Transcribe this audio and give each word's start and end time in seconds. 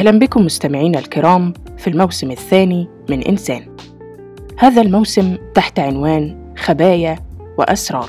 أهلا 0.00 0.18
بكم 0.18 0.44
مستمعينا 0.44 0.98
الكرام 0.98 1.52
في 1.78 1.90
الموسم 1.90 2.30
الثاني 2.30 2.88
من 3.10 3.22
إنسان. 3.22 3.76
هذا 4.58 4.82
الموسم 4.82 5.36
تحت 5.54 5.78
عنوان 5.78 6.54
خبايا 6.58 7.18
وأسرار. 7.58 8.08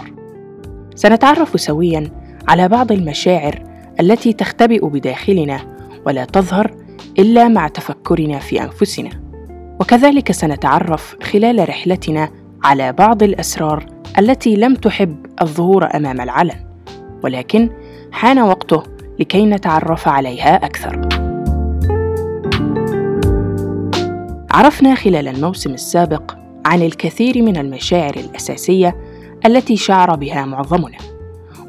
سنتعرف 0.95 1.61
سويا 1.61 2.11
على 2.47 2.67
بعض 2.67 2.91
المشاعر 2.91 3.63
التي 3.99 4.33
تختبئ 4.33 4.85
بداخلنا 4.85 5.77
ولا 6.05 6.25
تظهر 6.25 6.75
إلا 7.19 7.47
مع 7.47 7.67
تفكرنا 7.67 8.39
في 8.39 8.63
أنفسنا. 8.63 9.09
وكذلك 9.79 10.31
سنتعرف 10.31 11.15
خلال 11.23 11.69
رحلتنا 11.69 12.29
على 12.63 12.93
بعض 12.93 13.23
الأسرار 13.23 13.85
التي 14.19 14.55
لم 14.55 14.75
تحب 14.75 15.25
الظهور 15.41 15.95
أمام 15.95 16.21
العلن، 16.21 16.65
ولكن 17.23 17.69
حان 18.11 18.39
وقته 18.39 18.83
لكي 19.19 19.45
نتعرف 19.45 20.07
عليها 20.07 20.65
أكثر. 20.65 21.30
عرفنا 24.53 24.95
خلال 24.95 25.27
الموسم 25.27 25.73
السابق 25.73 26.33
عن 26.65 26.81
الكثير 26.81 27.41
من 27.41 27.57
المشاعر 27.57 28.15
الأساسية 28.15 28.97
التي 29.45 29.77
شعر 29.77 30.15
بها 30.15 30.45
معظمنا، 30.45 30.97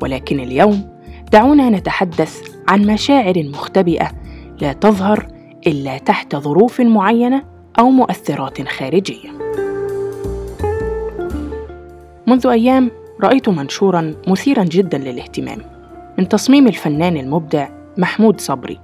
ولكن 0.00 0.40
اليوم 0.40 0.88
دعونا 1.32 1.70
نتحدث 1.70 2.40
عن 2.68 2.86
مشاعر 2.86 3.42
مختبئة 3.52 4.10
لا 4.60 4.72
تظهر 4.72 5.26
إلا 5.66 5.98
تحت 5.98 6.36
ظروف 6.36 6.80
معينة 6.80 7.42
أو 7.78 7.90
مؤثرات 7.90 8.68
خارجية. 8.68 9.30
منذ 12.26 12.46
أيام 12.46 12.90
رأيت 13.20 13.48
منشورا 13.48 14.14
مثيرا 14.28 14.64
جدا 14.64 14.98
للاهتمام 14.98 15.58
من 16.18 16.28
تصميم 16.28 16.66
الفنان 16.66 17.16
المبدع 17.16 17.68
محمود 17.98 18.40
صبري 18.40 18.78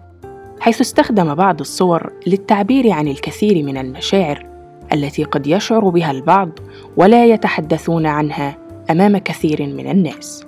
حيث 0.61 0.81
استخدم 0.81 1.35
بعض 1.35 1.61
الصور 1.61 2.13
للتعبير 2.27 2.91
عن 2.91 3.09
الكثير 3.09 3.63
من 3.63 3.77
المشاعر 3.77 4.47
التي 4.93 5.25
قد 5.25 5.47
يشعر 5.47 5.89
بها 5.89 6.11
البعض 6.11 6.51
ولا 6.97 7.27
يتحدثون 7.27 8.07
عنها 8.07 8.59
أمام 8.91 9.19
كثير 9.19 9.67
من 9.67 9.91
الناس. 9.91 10.45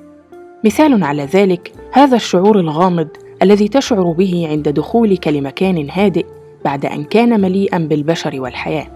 مثال 0.64 1.04
على 1.04 1.24
ذلك 1.24 1.72
هذا 1.92 2.16
الشعور 2.16 2.60
الغامض 2.60 3.08
الذي 3.42 3.68
تشعر 3.68 4.12
به 4.12 4.48
عند 4.50 4.68
دخولك 4.68 5.28
لمكان 5.28 5.90
هادئ 5.90 6.26
بعد 6.64 6.86
أن 6.86 7.04
كان 7.04 7.40
مليئا 7.40 7.78
بالبشر 7.78 8.40
والحياة. 8.40 8.86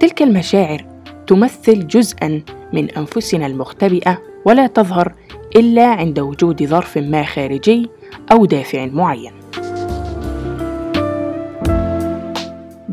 تلك 0.00 0.22
المشاعر 0.22 0.86
تمثل 1.26 1.86
جزءا 1.86 2.42
من 2.72 2.90
أنفسنا 2.90 3.46
المختبئة 3.46 4.18
ولا 4.44 4.66
تظهر 4.66 5.14
إلا 5.56 5.86
عند 5.86 6.20
وجود 6.20 6.66
ظرف 6.66 6.98
ما 6.98 7.22
خارجي 7.22 7.88
أو 8.32 8.44
دافع 8.44 8.86
معين. 8.86 9.32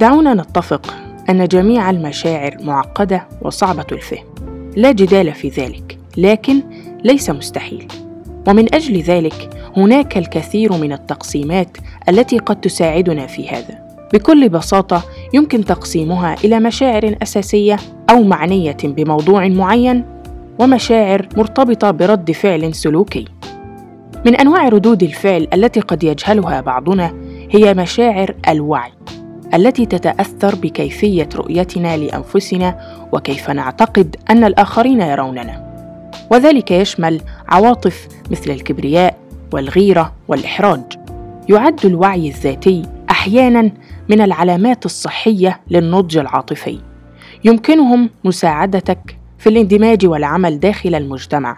دعونا 0.02 0.34
نتفق 0.34 0.94
أن 1.30 1.48
جميع 1.48 1.90
المشاعر 1.90 2.58
معقدة 2.62 3.28
وصعبة 3.42 3.86
الفهم. 3.92 4.26
لا 4.76 4.92
جدال 4.92 5.34
في 5.34 5.50
ذلك 5.50 5.98
لكن 6.18 6.62
ليس 7.04 7.30
مستحيل. 7.30 7.88
ومن 8.48 8.76
أجل 8.76 9.02
ذلك 9.02 9.50
هناك 9.78 10.18
الكثير 10.18 10.74
من 10.74 10.94
التقسيمات 10.94 11.78
التي 12.10 12.38
قد 12.38 12.62
تساعدنا 12.62 13.28
في 13.28 13.50
هذا. 13.50 13.98
بكل 14.14 14.50
بساطة 14.50 15.04
يمكن 15.34 15.66
تقسيمها 15.66 16.36
إلى 16.44 16.60
مشاعر 16.60 17.16
أساسية 17.24 17.78
أو 18.10 18.24
معنية 18.24 18.78
بموضوع 18.84 19.48
معين 19.48 20.06
ومشاعر 20.60 21.28
مرتبطة 21.38 21.92
برد 21.92 22.32
فعل 22.32 22.74
سلوكي. 22.74 23.26
من 24.26 24.36
أنواع 24.36 24.70
ردود 24.70 25.04
الفعل 25.04 25.48
التي 25.54 25.80
قد 25.80 26.04
يجهلها 26.04 26.62
بعضنا 26.62 27.14
هي 27.52 27.74
مشاعر 27.74 28.36
الوعي. 28.50 28.92
التي 29.54 29.86
تتأثر 29.86 30.56
بكيفية 30.56 31.30
رؤيتنا 31.36 31.98
لأنفسنا 31.98 32.80
وكيف 33.12 33.50
نعتقد 33.50 34.16
أن 34.30 34.44
الآخرين 34.44 35.02
يروننا. 35.02 35.72
وذلك 36.32 36.72
يشمل 36.72 37.22
عواطف 37.50 38.08
مثل 38.32 38.52
الكبرياء 38.52 39.18
والغيرة 39.54 40.14
والإحراج. 40.28 40.82
يعد 41.50 41.86
الوعي 41.86 42.28
الذاتي 42.28 42.82
أحيانا 43.10 43.72
من 44.10 44.22
العلامات 44.22 44.86
الصحية 44.86 45.60
للنضج 45.70 46.18
العاطفي. 46.18 46.80
يمكنهم 47.44 48.10
مساعدتك 48.24 49.18
في 49.38 49.50
الاندماج 49.50 50.06
والعمل 50.06 50.60
داخل 50.60 50.96
المجتمع. 50.96 51.58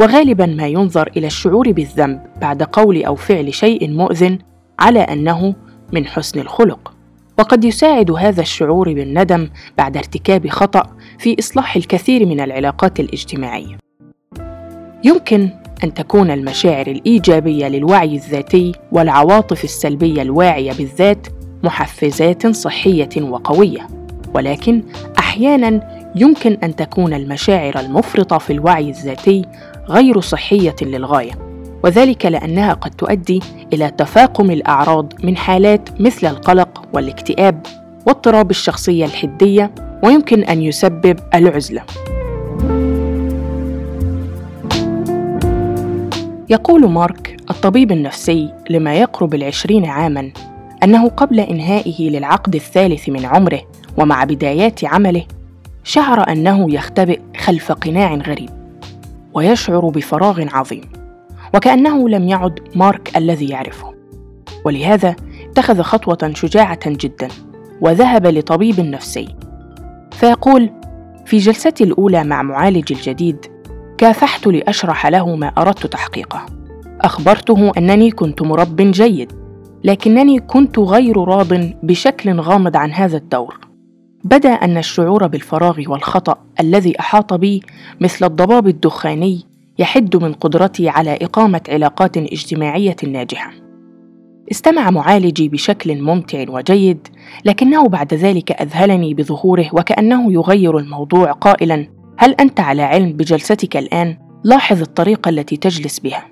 وغالبا 0.00 0.46
ما 0.46 0.66
ينظر 0.66 1.10
إلى 1.16 1.26
الشعور 1.26 1.72
بالذنب 1.72 2.20
بعد 2.40 2.62
قول 2.62 3.04
أو 3.04 3.14
فعل 3.14 3.54
شيء 3.54 3.90
مؤذن 3.90 4.38
على 4.78 5.00
أنه 5.00 5.54
من 5.92 6.06
حسن 6.06 6.40
الخلق. 6.40 6.97
وقد 7.38 7.64
يساعد 7.64 8.10
هذا 8.10 8.40
الشعور 8.40 8.92
بالندم 8.92 9.48
بعد 9.78 9.96
ارتكاب 9.96 10.48
خطأ 10.48 10.82
في 11.18 11.36
إصلاح 11.38 11.76
الكثير 11.76 12.26
من 12.26 12.40
العلاقات 12.40 13.00
الاجتماعية. 13.00 13.78
يمكن 15.04 15.48
أن 15.84 15.94
تكون 15.94 16.30
المشاعر 16.30 16.86
الإيجابية 16.86 17.68
للوعي 17.68 18.14
الذاتي 18.14 18.72
والعواطف 18.92 19.64
السلبية 19.64 20.22
الواعية 20.22 20.72
بالذات 20.72 21.26
محفزات 21.64 22.46
صحية 22.46 23.22
وقوية 23.22 23.88
ولكن 24.34 24.82
أحيانا 25.18 25.98
يمكن 26.16 26.58
أن 26.62 26.76
تكون 26.76 27.14
المشاعر 27.14 27.80
المفرطة 27.80 28.38
في 28.38 28.52
الوعي 28.52 28.88
الذاتي 28.88 29.44
غير 29.88 30.20
صحية 30.20 30.76
للغاية. 30.82 31.47
وذلك 31.84 32.26
لأنها 32.26 32.72
قد 32.72 32.90
تؤدي 32.90 33.40
إلى 33.72 33.90
تفاقم 33.90 34.50
الأعراض 34.50 35.12
من 35.24 35.36
حالات 35.36 36.00
مثل 36.00 36.26
القلق 36.26 36.82
والاكتئاب 36.92 37.66
واضطراب 38.06 38.50
الشخصية 38.50 39.04
الحدية 39.04 39.70
ويمكن 40.04 40.44
أن 40.44 40.62
يسبب 40.62 41.18
العزلة. 41.34 41.82
يقول 46.50 46.88
مارك 46.88 47.36
الطبيب 47.50 47.92
النفسي 47.92 48.52
لما 48.70 48.94
يقرب 48.94 49.34
العشرين 49.34 49.84
عاماً 49.84 50.30
أنه 50.82 51.08
قبل 51.08 51.40
إنهائه 51.40 52.10
للعقد 52.10 52.54
الثالث 52.54 53.08
من 53.08 53.24
عمره 53.24 53.60
ومع 53.96 54.24
بدايات 54.24 54.84
عمله 54.84 55.24
شعر 55.84 56.32
أنه 56.32 56.74
يختبئ 56.74 57.20
خلف 57.36 57.72
قناع 57.72 58.14
غريب 58.14 58.50
ويشعر 59.34 59.88
بفراغ 59.88 60.46
عظيم. 60.52 60.84
وكأنه 61.54 62.08
لم 62.08 62.28
يعد 62.28 62.60
مارك 62.74 63.16
الذي 63.16 63.48
يعرفه. 63.48 63.94
ولهذا 64.64 65.16
اتخذ 65.50 65.82
خطوة 65.82 66.32
شجاعة 66.34 66.90
جدا 66.90 67.28
وذهب 67.80 68.26
لطبيب 68.26 68.80
نفسي. 68.80 69.28
فيقول 70.12 70.70
في 71.26 71.38
جلستي 71.38 71.84
الأولى 71.84 72.24
مع 72.24 72.42
معالج 72.42 72.92
الجديد 72.92 73.46
كافحت 73.98 74.46
لأشرح 74.46 75.06
له 75.06 75.36
ما 75.36 75.46
أردت 75.46 75.86
تحقيقه. 75.86 76.46
أخبرته 77.00 77.72
أنني 77.78 78.10
كنت 78.10 78.42
مرب 78.42 78.76
جيد 78.76 79.32
لكنني 79.84 80.40
كنت 80.40 80.78
غير 80.78 81.18
راض 81.18 81.52
بشكل 81.82 82.40
غامض 82.40 82.76
عن 82.76 82.92
هذا 82.92 83.16
الدور. 83.16 83.58
بدأ 84.24 84.48
أن 84.48 84.78
الشعور 84.78 85.26
بالفراغ 85.26 85.82
والخطأ 85.88 86.38
الذي 86.60 87.00
أحاط 87.00 87.34
بي 87.34 87.62
مثل 88.00 88.26
الضباب 88.26 88.68
الدخاني 88.68 89.47
يحد 89.78 90.16
من 90.16 90.32
قدرتي 90.32 90.88
على 90.88 91.18
إقامة 91.22 91.60
علاقات 91.68 92.16
اجتماعية 92.16 92.96
ناجحة. 93.06 93.52
استمع 94.50 94.90
معالجي 94.90 95.48
بشكل 95.48 96.02
ممتع 96.02 96.44
وجيد 96.48 97.08
لكنه 97.44 97.88
بعد 97.88 98.14
ذلك 98.14 98.52
أذهلني 98.52 99.14
بظهوره 99.14 99.70
وكأنه 99.72 100.32
يغير 100.32 100.78
الموضوع 100.78 101.32
قائلا 101.32 101.86
هل 102.18 102.34
أنت 102.40 102.60
على 102.60 102.82
علم 102.82 103.12
بجلستك 103.12 103.76
الآن؟ 103.76 104.16
لاحظ 104.44 104.80
الطريقة 104.80 105.28
التي 105.28 105.56
تجلس 105.56 105.98
بها. 105.98 106.24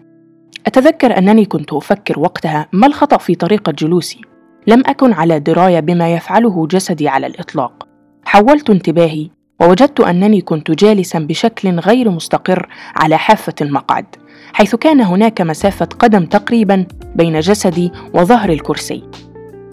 أتذكر 0.67 1.19
أنني 1.19 1.45
كنت 1.45 1.73
أفكر 1.73 2.21
وقتها 2.21 2.69
ما 2.73 2.87
الخطأ 2.87 3.17
في 3.17 3.35
طريقة 3.35 3.73
جلوسي. 3.73 4.21
لم 4.67 4.83
أكن 4.87 5.13
على 5.13 5.41
دراية 5.41 5.81
بما 5.81 6.15
يفعله 6.15 6.67
جسدي 6.67 7.09
على 7.09 7.27
الإطلاق. 7.27 7.89
حولت 8.25 8.71
انتباهي 8.71 9.31
ووجدت 9.61 10.01
أنني 10.01 10.41
كنت 10.41 10.71
جالسا 10.71 11.19
بشكل 11.19 11.79
غير 11.79 12.11
مستقر 12.11 12.69
على 12.97 13.19
حافة 13.19 13.55
المقعد 13.61 14.07
حيث 14.53 14.75
كان 14.75 15.01
هناك 15.01 15.41
مسافة 15.41 15.87
قدم 15.87 16.25
تقريبا 16.25 16.87
بين 17.15 17.41
جسدي 17.41 17.93
وظهر 18.15 18.51
الكرسي. 18.51 19.03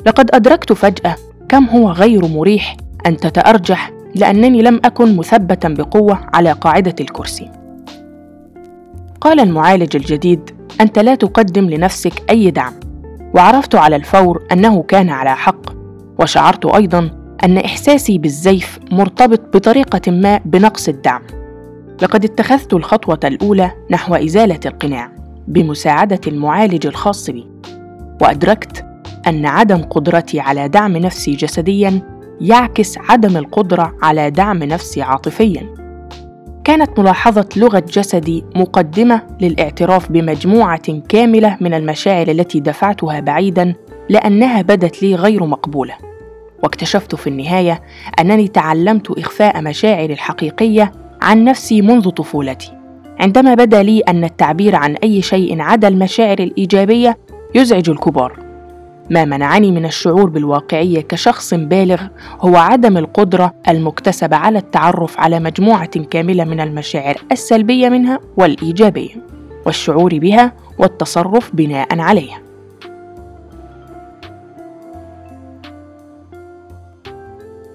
لقد 0.06 0.36
أدركت 0.36 0.74
فجأة 0.74 1.16
كم 1.50 1.66
هو 1.66 1.92
غير 1.92 2.28
مريح 2.28 2.78
أن 3.06 3.18
تتأرجح 3.18 3.92
لأنني 4.16 4.62
لم 4.62 4.82
أكن 4.86 5.16
مثبتا 5.16 5.70
بقوة 5.70 6.20
على 6.34 6.52
قاعدة 6.52 6.96
الكرسي. 7.00 7.50
قال 9.22 9.40
المعالج 9.40 9.96
الجديد 9.96 10.50
أنت 10.82 11.00
لا 11.00 11.16
تقدم 11.16 11.70
لنفسك 11.70 12.30
أي 12.30 12.52
دعم 12.52 12.74
وعرفت 13.36 13.76
على 13.76 13.96
الفور 13.96 14.44
أنه 14.52 14.84
كان 14.84 15.10
على 15.10 15.36
حق 15.36 15.74
وشعرت 16.20 16.66
أيضا 16.66 17.23
أن 17.44 17.58
إحساسي 17.58 18.18
بالزيف 18.18 18.80
مرتبط 18.92 19.56
بطريقة 19.56 20.12
ما 20.12 20.40
بنقص 20.46 20.88
الدعم 20.88 21.22
لقد 22.02 22.26
اتخذت 22.26 22.74
الخطوة 22.74 23.20
الأولى 23.24 23.72
نحو 23.92 24.16
إزالة 24.16 24.60
القناع 24.66 25.12
بمساعدة 25.48 26.20
المعالج 26.28 26.88
الخاص 26.88 27.30
بي 27.30 27.48
وأدركت 28.22 28.86
أن 29.28 29.46
عدم 29.46 29.82
قدرتي 29.82 30.40
على 30.40 30.68
دعم 30.68 30.98
نفسي 30.98 31.32
جسدياً 31.32 32.02
يعكس 32.42 32.98
عدم 32.98 33.38
القدرة 33.38 33.96
على 34.02 34.30
دعم 34.30 34.64
نفسي 34.64 35.02
عاطفياً. 35.02 35.74
كانت 36.64 37.00
ملاحظة 37.00 37.50
لغة 37.56 37.80
جسدي 37.80 38.44
مقدمة 38.56 39.22
للاعتراف 39.42 40.12
بمجموعة 40.12 41.02
كاملة 41.10 41.58
من 41.62 41.74
المشاعر 41.74 42.28
التي 42.28 42.60
دفعتها 42.60 43.20
بعيداً 43.20 43.74
لأنها 44.10 44.62
بدت 44.62 45.04
لي 45.04 45.16
غير 45.16 45.44
مقبولة. 45.46 46.13
واكتشفت 46.64 47.16
في 47.16 47.28
النهاية 47.28 47.82
أنني 48.20 48.48
تعلمت 48.48 49.12
إخفاء 49.12 49.62
مشاعري 49.62 50.14
الحقيقية 50.14 50.92
عن 51.22 51.44
نفسي 51.44 51.82
منذ 51.82 52.10
طفولتي. 52.10 52.72
عندما 53.20 53.54
بدا 53.54 53.84
لي 53.84 54.00
أن 54.00 54.24
التعبير 54.24 54.76
عن 54.76 54.96
أي 54.96 55.22
شيء 55.22 55.62
عدا 55.62 55.88
المشاعر 55.88 56.40
الإيجابية 56.40 57.18
يزعج 57.56 57.90
الكبار 57.90 58.40
ما 59.10 59.26
منعني 59.26 59.72
من 59.72 59.86
الشعور 59.86 60.30
بالواقعية 60.30 61.02
كشخص 61.02 61.54
بالغ 61.54 62.02
هو 62.42 62.56
عدم 62.56 62.98
القدرة 62.98 63.54
المكتسبة 63.68 64.36
على 64.36 64.58
التعرف 64.60 65.20
على 65.20 65.40
مجموعة 65.40 65.86
كاملة 65.86 66.44
من 66.44 66.60
المشاعر 66.60 67.18
السلبية 67.32 67.90
منها 67.90 68.20
والإيجابية 68.38 69.16
والشعور 69.66 70.20
بها 70.20 70.54
والتصرف 70.80 71.56
بناء 71.56 72.00
عليها 72.00 72.43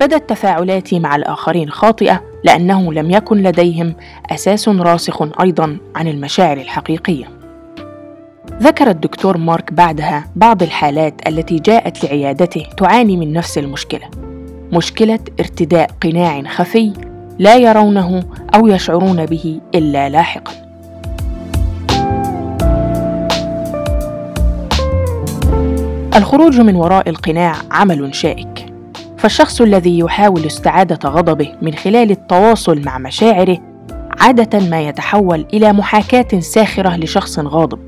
بدت 0.00 0.30
تفاعلاتي 0.30 1.00
مع 1.00 1.16
الآخرين 1.16 1.70
خاطئة 1.70 2.22
لأنه 2.44 2.92
لم 2.92 3.10
يكن 3.10 3.42
لديهم 3.42 3.94
أساس 4.30 4.68
راسخ 4.68 5.40
أيضا 5.40 5.78
عن 5.96 6.08
المشاعر 6.08 6.56
الحقيقية. 6.56 7.24
ذكر 8.62 8.90
الدكتور 8.90 9.38
مارك 9.38 9.72
بعدها 9.72 10.24
بعض 10.36 10.62
الحالات 10.62 11.28
التي 11.28 11.56
جاءت 11.56 12.04
لعيادته 12.04 12.66
تعاني 12.76 13.16
من 13.16 13.32
نفس 13.32 13.58
المشكلة. 13.58 14.10
مشكلة 14.72 15.18
ارتداء 15.40 15.90
قناع 16.02 16.42
خفي 16.42 16.92
لا 17.38 17.56
يرونه 17.56 18.24
أو 18.54 18.66
يشعرون 18.66 19.26
به 19.26 19.60
إلا 19.74 20.08
لاحقا. 20.08 20.52
الخروج 26.16 26.60
من 26.60 26.76
وراء 26.76 27.08
القناع 27.08 27.54
عمل 27.70 28.14
شائك. 28.14 28.57
فالشخص 29.18 29.60
الذي 29.60 29.98
يحاول 29.98 30.46
استعادة 30.46 31.08
غضبه 31.08 31.52
من 31.62 31.74
خلال 31.74 32.10
التواصل 32.10 32.82
مع 32.84 32.98
مشاعره 32.98 33.58
عادة 34.20 34.60
ما 34.60 34.80
يتحول 34.80 35.46
إلى 35.54 35.72
محاكاة 35.72 36.40
ساخرة 36.40 36.96
لشخص 36.96 37.38
غاضب. 37.38 37.78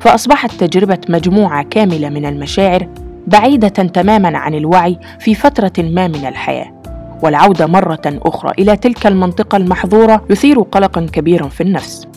فأصبحت 0.00 0.50
تجربة 0.50 0.98
مجموعة 1.08 1.62
كاملة 1.62 2.08
من 2.08 2.26
المشاعر 2.26 2.88
بعيدة 3.26 3.68
تماما 3.68 4.38
عن 4.38 4.54
الوعي 4.54 4.98
في 5.20 5.34
فترة 5.34 5.72
ما 5.78 6.08
من 6.08 6.26
الحياة. 6.26 6.74
والعودة 7.22 7.66
مرة 7.66 8.02
أخرى 8.06 8.52
إلى 8.58 8.76
تلك 8.76 9.06
المنطقة 9.06 9.56
المحظورة 9.56 10.24
يثير 10.30 10.60
قلقا 10.60 11.06
كبيرا 11.12 11.48
في 11.48 11.60
النفس. 11.62 12.08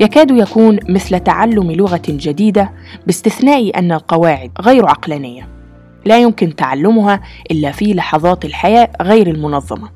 يكاد 0.00 0.30
يكون 0.30 0.78
مثل 0.88 1.20
تعلم 1.20 1.72
لغة 1.72 2.02
جديدة 2.08 2.72
باستثناء 3.06 3.78
أن 3.78 3.92
القواعد 3.92 4.50
غير 4.60 4.88
عقلانية. 4.88 5.59
لا 6.04 6.18
يمكن 6.18 6.56
تعلمها 6.56 7.20
إلا 7.50 7.72
في 7.72 7.94
لحظات 7.94 8.44
الحياة 8.44 8.88
غير 9.02 9.26
المنظمة 9.26 9.88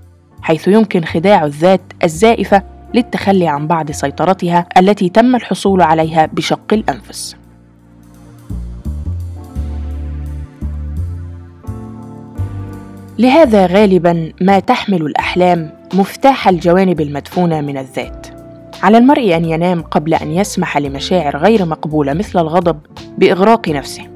حيث 0.43 0.69
يمكن 0.69 1.05
خداع 1.05 1.45
الذات 1.45 1.81
الزائفة 2.05 2.63
للتخلي 2.95 3.49
عن 3.49 3.67
بعض 3.67 3.91
سيطرتها 3.91 4.67
التي 4.79 5.09
تم 5.09 5.37
الحصول 5.37 5.83
عليها 5.83 6.27
بشق 6.27 6.73
الأنفس. 6.73 7.37
لهذا 13.19 13.67
غالبا 13.67 14.33
ما 14.41 14.59
تحمل 14.59 15.03
الأحلام 15.03 15.71
مفتاح 15.95 16.49
الجوانب 16.49 17.01
المدفونة 17.01 17.61
من 17.61 17.79
الذات. 17.79 18.27
على 18.83 18.99
المرء 18.99 19.37
أن 19.37 19.45
ينام 19.45 19.83
قبل 19.83 20.15
أن 20.15 20.33
يسمح 20.33 20.79
لمشاعر 20.79 21.37
غير 21.37 21.65
مقبولة 21.65 22.13
مثل 22.13 22.39
الغضب 22.39 22.79
بإغراق 23.19 23.69
نفسه. 23.69 24.14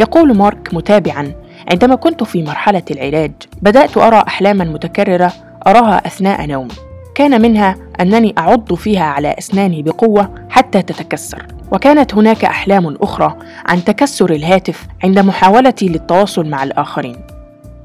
يقول 0.00 0.36
مارك 0.36 0.68
متابعا 0.72 1.32
عندما 1.70 1.94
كنت 1.94 2.22
في 2.22 2.42
مرحلة 2.42 2.82
العلاج 2.90 3.32
بدأت 3.62 3.96
أرى 3.96 4.24
أحلاما 4.26 4.64
متكررة 4.64 5.32
أراها 5.66 6.06
أثناء 6.06 6.46
نومي 6.46 6.74
كان 7.14 7.42
منها 7.42 7.76
أنني 8.00 8.34
أعض 8.38 8.74
فيها 8.74 9.04
على 9.04 9.34
أسناني 9.38 9.82
بقوة 9.82 10.34
حتى 10.50 10.82
تتكسر. 10.82 11.46
وكانت 11.72 12.14
هناك 12.14 12.44
أحلام 12.44 12.96
أخرى 13.00 13.36
عن 13.66 13.84
تكسر 13.84 14.32
الهاتف 14.32 14.86
عند 15.04 15.18
محاولتي 15.18 15.88
للتواصل 15.88 16.46
مع 16.46 16.62
الآخرين. 16.62 17.16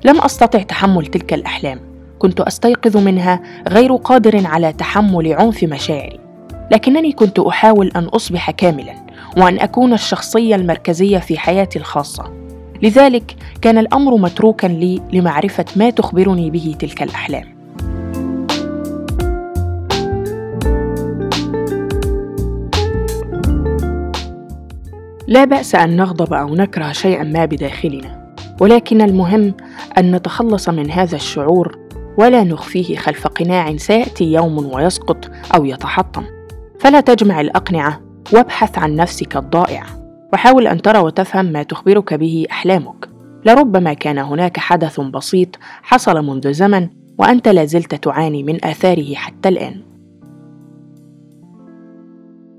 لم 0.03 0.21
أستطع 0.21 0.61
تحمل 0.61 1.06
تلك 1.06 1.33
الأحلام. 1.33 1.79
كنت 2.19 2.41
أستيقظ 2.41 2.97
منها 2.97 3.39
غير 3.68 3.95
قادر 3.95 4.47
على 4.47 4.73
تحمل 4.73 5.33
عنف 5.33 5.63
مشاعري. 5.63 6.19
لكنني 6.71 7.11
كنت 7.11 7.39
أحاول 7.39 7.91
أن 7.95 8.03
أصبح 8.03 8.51
كاملا. 8.51 9.05
وأن 9.37 9.59
أكون 9.59 9.93
الشخصية 9.93 10.55
المركزية 10.55 11.17
في 11.17 11.37
حياتي 11.37 11.79
الخاصة. 11.79 12.33
لذلك 12.83 13.35
كان 13.61 13.77
الأمر 13.77 14.17
متروكا 14.17 14.67
لي 14.67 15.01
لمعرفة 15.13 15.65
ما 15.75 15.89
تخبرني 15.89 16.49
به 16.49 16.75
تلك 16.79 17.03
الأحلام. 17.03 17.55
لا 25.27 25.45
بأس 25.45 25.75
أن 25.75 25.97
نغضب 25.97 26.33
أو 26.33 26.55
نكره 26.55 26.91
شيئا 26.91 27.23
ما 27.23 27.45
بداخلنا 27.45 28.33
ولكن 28.61 29.01
المهم 29.01 29.53
أن 29.97 30.15
نتخلص 30.15 30.69
من 30.69 30.91
هذا 30.91 31.15
الشعور 31.15 31.77
ولا 32.17 32.43
نخفيه 32.43 32.95
خلف 32.95 33.27
قناع 33.27 33.77
سيأتي 33.77 34.33
يوم 34.33 34.73
ويسقط 34.73 35.31
أو 35.55 35.65
يتحطم. 35.65 36.23
فلا 36.79 37.01
تجمع 37.01 37.41
الأقنعة 37.41 38.05
وابحث 38.33 38.77
عن 38.77 38.95
نفسك 38.95 39.38
الضائعه 39.38 39.86
وحاول 40.33 40.68
أن 40.68 40.81
ترى 40.81 41.00
وتفهم 41.00 41.45
ما 41.45 41.63
تخبرك 41.63 42.13
به 42.13 42.45
أحلامك. 42.51 43.10
لربما 43.45 43.94
كان 43.94 44.18
هناك 44.18 44.60
حدث 44.60 45.00
بسيط 45.00 45.48
حصل 45.81 46.25
منذ 46.25 46.54
زمن 46.54 46.89
وأنت 47.18 47.48
لازلت 47.48 47.95
تعاني 47.95 48.44
من 48.44 48.66
آثاره 48.66 49.14
حتى 49.16 49.49
الآن. 49.49 49.81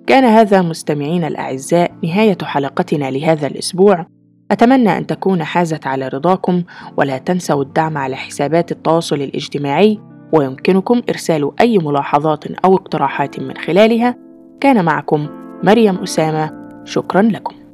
كان 0.07 0.25
هذا 0.25 0.63
مستمعينا 0.63 1.29
الأعزاء 1.29 1.93
نهاية 2.05 2.39
حلقتنا 2.43 3.11
لهذا 3.11 3.47
الأسبوع. 3.47 4.07
أتمنى 4.51 4.99
أن 4.99 5.07
تكون 5.07 5.45
حازت 5.45 5.87
على 5.87 6.09
رضاكم 6.09 6.63
ولا 6.97 7.19
تنسوا 7.19 7.63
الدعم 7.63 7.99
على 7.99 8.17
حسابات 8.17 8.73
التواصل 8.73 9.17
الاجتماعي 9.17 10.01
ويمكنكم 10.33 11.03
إرسال 11.11 11.51
أي 11.61 11.79
ملاحظات 11.79 12.47
أو 12.65 12.75
اقتراحات 12.75 13.41
من 13.41 13.57
خلالها. 13.57 14.17
كان 14.61 14.85
معكم 14.85 15.46
مريم 15.67 15.97
أسامة. 15.97 16.51
شكرا 16.85 17.23
لكم. 17.23 17.66